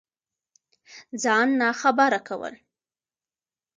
[1.23, 2.55] ځان ناخبره كول